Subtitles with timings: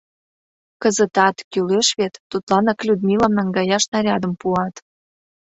[0.81, 4.75] Кызытат, кӱлеш вет, тудланак Людмилам наҥгаяш нарядым пуат.